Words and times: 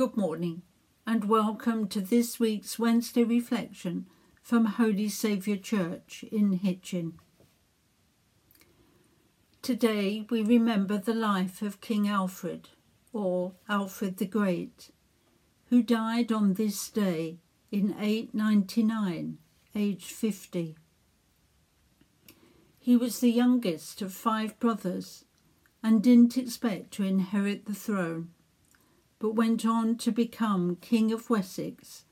Good 0.00 0.16
morning, 0.16 0.62
and 1.06 1.26
welcome 1.26 1.86
to 1.88 2.00
this 2.00 2.40
week's 2.40 2.78
Wednesday 2.78 3.22
reflection 3.22 4.06
from 4.40 4.64
Holy 4.64 5.10
Saviour 5.10 5.58
Church 5.58 6.24
in 6.32 6.52
Hitchin. 6.52 7.18
Today 9.60 10.24
we 10.30 10.42
remember 10.42 10.96
the 10.96 11.12
life 11.12 11.60
of 11.60 11.82
King 11.82 12.08
Alfred, 12.08 12.70
or 13.12 13.52
Alfred 13.68 14.16
the 14.16 14.24
Great, 14.24 14.90
who 15.68 15.82
died 15.82 16.32
on 16.32 16.54
this 16.54 16.88
day 16.88 17.36
in 17.70 17.94
899, 18.00 19.36
aged 19.74 20.12
50. 20.12 20.76
He 22.78 22.96
was 22.96 23.20
the 23.20 23.30
youngest 23.30 24.00
of 24.00 24.14
five 24.14 24.58
brothers 24.58 25.26
and 25.82 26.02
didn't 26.02 26.38
expect 26.38 26.90
to 26.92 27.04
inherit 27.04 27.66
the 27.66 27.74
throne, 27.74 28.30
but 29.20 29.36
went 29.36 29.64
on 29.64 29.96
to 29.98 30.10
become 30.10 30.76
King 30.76 31.12
of 31.12 31.30
Wessex 31.30 32.04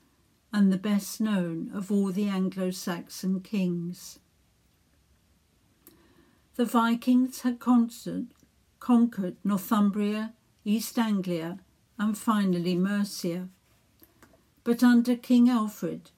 and 0.53 0.71
the 0.71 0.77
best 0.77 1.19
known 1.19 1.69
of 1.73 1.91
all 1.91 2.11
the 2.11 2.29
Anglo 2.29 2.71
Saxon 2.71 3.41
kings. 3.41 4.19
The 6.55 6.65
Vikings 6.65 7.41
had 7.41 7.59
conquered 7.59 9.35
Northumbria, 9.43 10.33
East 10.63 10.97
Anglia, 10.97 11.59
and 11.97 12.17
finally 12.17 12.75
Mercia. 12.75 13.49
But 14.63 14.83
under 14.83 15.15
King 15.15 15.49
Alfred, 15.49 16.11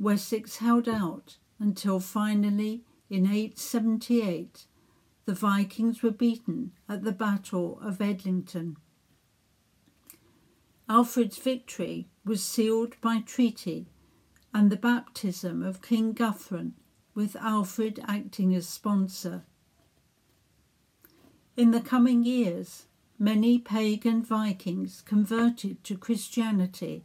Wessex 0.00 0.56
held 0.56 0.88
out 0.88 1.36
until 1.58 2.00
finally, 2.00 2.84
in 3.10 3.26
878, 3.26 4.66
the 5.24 5.34
Vikings 5.34 6.02
were 6.02 6.10
beaten 6.10 6.72
at 6.88 7.02
the 7.02 7.12
Battle 7.12 7.78
of 7.82 7.98
Edington. 7.98 8.76
Alfred's 10.88 11.36
victory 11.36 12.08
was 12.24 12.42
sealed 12.42 12.98
by 13.02 13.20
treaty 13.20 13.86
and 14.54 14.70
the 14.70 14.76
baptism 14.76 15.62
of 15.62 15.82
King 15.82 16.12
Guthrum, 16.14 16.74
with 17.14 17.36
Alfred 17.36 18.02
acting 18.08 18.54
as 18.54 18.66
sponsor. 18.66 19.44
In 21.56 21.72
the 21.72 21.80
coming 21.80 22.24
years, 22.24 22.86
many 23.18 23.58
pagan 23.58 24.22
Vikings 24.22 25.02
converted 25.02 25.84
to 25.84 25.98
Christianity 25.98 27.04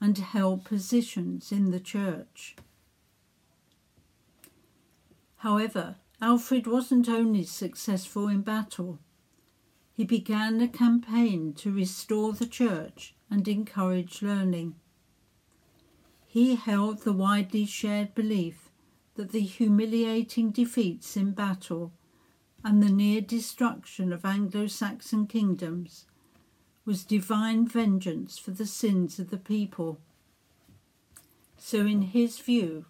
and 0.00 0.18
held 0.18 0.64
positions 0.64 1.50
in 1.50 1.70
the 1.70 1.80
church. 1.80 2.56
However, 5.36 5.96
Alfred 6.20 6.66
wasn't 6.66 7.08
only 7.08 7.44
successful 7.44 8.28
in 8.28 8.42
battle, 8.42 8.98
he 9.94 10.04
began 10.04 10.60
a 10.60 10.66
campaign 10.66 11.54
to 11.54 11.72
restore 11.72 12.32
the 12.32 12.46
church 12.46 13.14
and 13.30 13.46
encourage 13.46 14.22
learning. 14.22 14.74
He 16.26 16.56
held 16.56 17.02
the 17.02 17.12
widely 17.12 17.64
shared 17.64 18.12
belief 18.12 18.70
that 19.14 19.30
the 19.30 19.40
humiliating 19.40 20.50
defeats 20.50 21.16
in 21.16 21.30
battle 21.30 21.92
and 22.64 22.82
the 22.82 22.90
near 22.90 23.20
destruction 23.20 24.12
of 24.12 24.24
Anglo 24.24 24.66
Saxon 24.66 25.28
kingdoms 25.28 26.06
was 26.84 27.04
divine 27.04 27.68
vengeance 27.68 28.36
for 28.36 28.50
the 28.50 28.66
sins 28.66 29.20
of 29.20 29.30
the 29.30 29.38
people. 29.38 30.00
So, 31.56 31.86
in 31.86 32.02
his 32.02 32.40
view, 32.40 32.86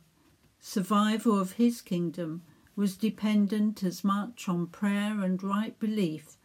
survival 0.59 1.39
of 1.39 1.53
his 1.53 1.83
kingdom 1.83 2.43
was 2.75 2.97
dependent 2.97 3.83
as 3.83 4.03
much 4.03 4.49
on 4.49 4.69
prayer 4.69 5.21
and 5.21 5.43
right 5.43 5.79
belief 5.79 6.39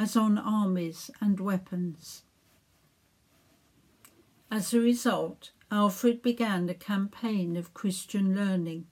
as 0.00 0.16
on 0.16 0.38
armies 0.38 1.10
and 1.20 1.38
weapons. 1.38 2.22
As 4.50 4.72
a 4.72 4.80
result, 4.80 5.50
Alfred 5.70 6.22
began 6.22 6.70
a 6.70 6.74
campaign 6.74 7.54
of 7.54 7.74
Christian 7.74 8.34
learning. 8.34 8.86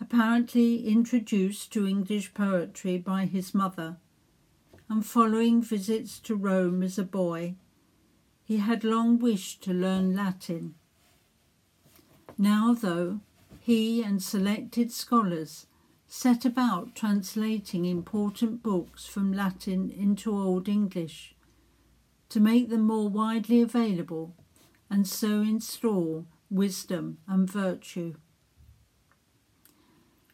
Apparently 0.00 0.88
introduced 0.88 1.74
to 1.74 1.86
English 1.86 2.32
poetry 2.32 2.96
by 2.96 3.26
his 3.26 3.52
mother, 3.52 3.98
and 4.88 5.04
following 5.04 5.60
visits 5.60 6.18
to 6.20 6.36
Rome 6.36 6.82
as 6.82 6.98
a 6.98 7.04
boy, 7.04 7.56
he 8.42 8.56
had 8.56 8.84
long 8.84 9.18
wished 9.18 9.62
to 9.64 9.74
learn 9.74 10.16
Latin. 10.16 10.74
Now, 12.38 12.72
though, 12.72 13.20
he 13.60 14.02
and 14.02 14.22
selected 14.22 14.90
scholars 14.90 15.66
set 16.14 16.44
about 16.44 16.94
translating 16.94 17.86
important 17.86 18.62
books 18.62 19.06
from 19.06 19.32
Latin 19.32 19.90
into 19.90 20.30
Old 20.30 20.68
English 20.68 21.34
to 22.28 22.38
make 22.38 22.68
them 22.68 22.82
more 22.82 23.08
widely 23.08 23.62
available 23.62 24.36
and 24.90 25.08
so 25.08 25.40
install 25.40 26.26
wisdom 26.50 27.16
and 27.26 27.50
virtue. 27.50 28.12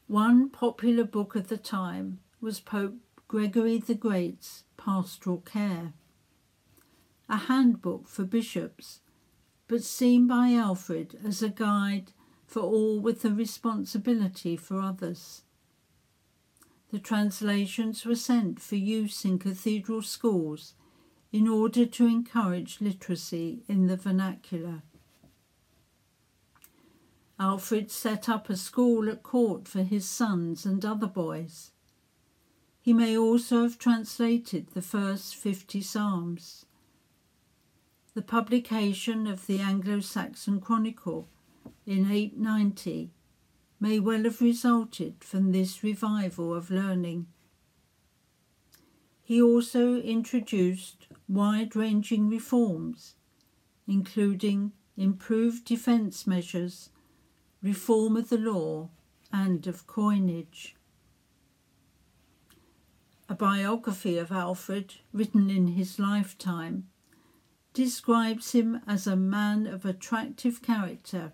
One 0.09 0.51
popular 0.51 1.05
book 1.05 1.37
of 1.37 1.47
the 1.47 1.57
time 1.57 2.19
was 2.41 2.59
Pope 2.59 2.97
Gregory 3.29 3.79
the 3.79 3.95
Great's 3.95 4.65
Pastoral 4.77 5.39
Care, 5.43 5.93
a 7.29 7.37
handbook 7.37 8.09
for 8.09 8.25
bishops, 8.25 8.99
but 9.69 9.85
seen 9.85 10.27
by 10.27 10.55
Alfred 10.55 11.21
as 11.25 11.41
a 11.41 11.49
guide 11.49 12.11
for 12.49 12.63
all 12.63 12.99
with 12.99 13.25
a 13.25 13.31
responsibility 13.31 14.57
for 14.57 14.81
others. 14.81 15.43
The 16.91 16.99
translations 16.99 18.07
were 18.07 18.17
sent 18.17 18.61
for 18.61 18.77
use 18.77 19.25
in 19.25 19.39
cathedral 19.39 20.03
schools 20.03 20.75
in 21.31 21.47
order 21.47 21.85
to 21.85 22.07
encourage 22.07 22.81
literacy 22.81 23.63
in 23.69 23.87
the 23.87 23.97
vernacular. 23.97 24.83
Alfred 27.39 27.91
set 27.91 28.29
up 28.29 28.49
a 28.49 28.57
school 28.57 29.09
at 29.09 29.23
court 29.23 29.69
for 29.69 29.83
his 29.83 30.09
sons 30.09 30.65
and 30.65 30.85
other 30.85 31.07
boys. 31.07 31.73
He 32.81 32.93
may 32.95 33.17
also 33.17 33.63
have 33.63 33.79
translated 33.79 34.69
the 34.69 34.83
first 34.83 35.37
fifty 35.37 35.83
Psalms. 35.83 36.65
The 38.15 38.23
publication 38.23 39.27
of 39.27 39.47
the 39.47 39.61
Anglo 39.61 40.01
Saxon 40.01 40.61
Chronicle 40.61 41.29
in 41.87 42.11
890 42.11 43.11
may 43.81 43.99
well 44.01 44.25
have 44.25 44.41
resulted 44.41 45.23
from 45.23 45.53
this 45.53 45.83
revival 45.83 46.55
of 46.55 46.71
learning. 46.71 47.27
He 49.23 49.41
also 49.41 49.97
introduced 49.97 51.07
wide 51.29 51.77
ranging 51.77 52.29
reforms, 52.29 53.15
including 53.87 54.73
improved 54.97 55.65
defence 55.65 56.27
measures, 56.27 56.91
reform 57.63 58.17
of 58.17 58.31
the 58.31 58.39
law, 58.39 58.89
and 59.33 59.67
of 59.67 59.87
coinage. 59.87 60.75
A 63.29 63.35
biography 63.35 64.17
of 64.17 64.33
Alfred, 64.33 64.95
written 65.13 65.51
in 65.51 65.69
his 65.69 65.99
lifetime, 65.99 66.89
describes 67.75 68.53
him 68.53 68.81
as 68.87 69.07
a 69.07 69.15
man 69.15 69.67
of 69.67 69.85
attractive 69.85 70.63
character, 70.63 71.33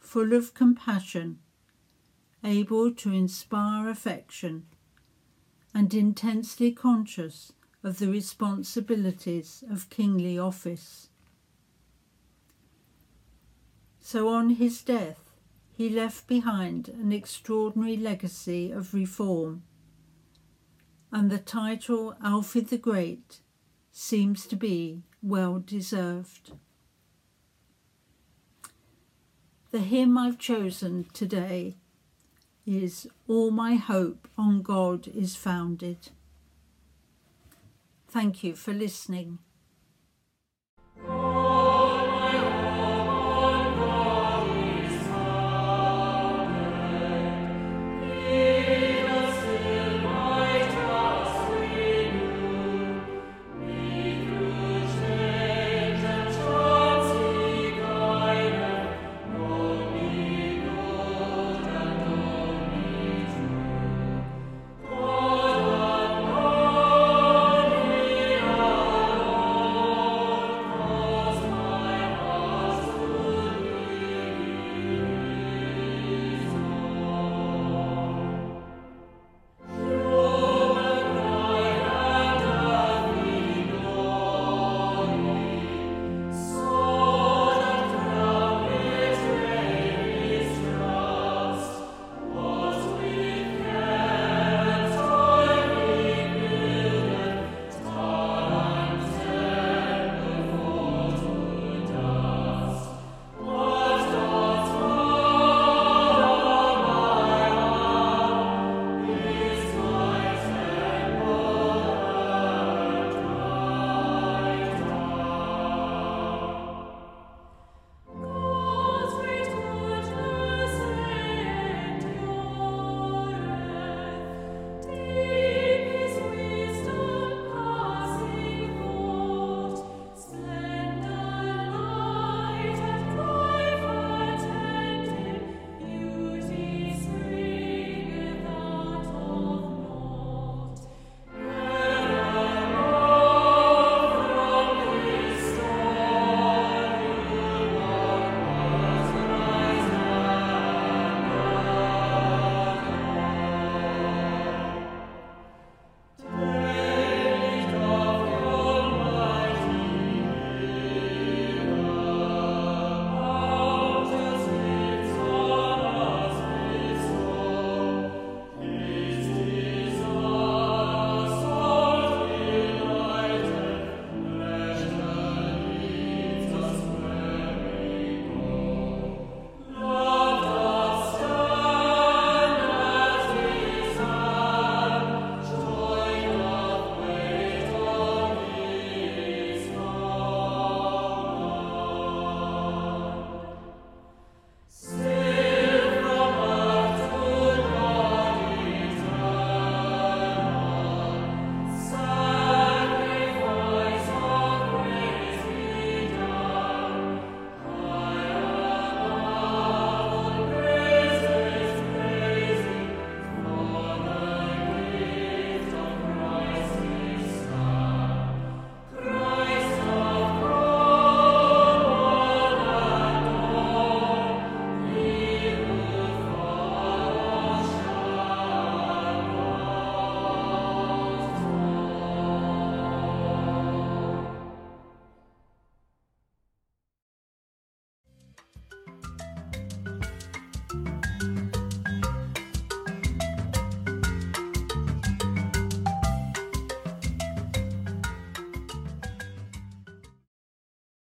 full 0.00 0.32
of 0.32 0.54
compassion, 0.54 1.38
able 2.42 2.92
to 2.92 3.12
inspire 3.12 3.88
affection, 3.88 4.66
and 5.72 5.94
intensely 5.94 6.72
conscious 6.72 7.52
of 7.84 7.98
the 7.98 8.08
responsibilities 8.08 9.62
of 9.70 9.88
kingly 9.88 10.38
office. 10.38 11.08
So 14.00 14.28
on 14.28 14.50
his 14.50 14.82
death, 14.82 15.30
he 15.76 15.88
left 15.88 16.26
behind 16.26 16.88
an 16.88 17.12
extraordinary 17.12 17.96
legacy 17.96 18.72
of 18.72 18.92
reform, 18.92 19.62
and 21.12 21.30
the 21.30 21.38
title 21.38 22.14
Alfred 22.22 22.68
the 22.68 22.78
Great 22.78 23.40
seems 23.92 24.46
to 24.46 24.56
be 24.56 25.02
well 25.22 25.58
deserved. 25.58 26.52
The 29.72 29.78
hymn 29.78 30.18
I've 30.18 30.36
chosen 30.36 31.06
today 31.12 31.76
is 32.66 33.06
All 33.28 33.52
My 33.52 33.76
Hope 33.76 34.26
on 34.36 34.62
God 34.62 35.06
is 35.06 35.36
Founded. 35.36 36.08
Thank 38.08 38.42
you 38.42 38.56
for 38.56 38.72
listening. 38.72 39.38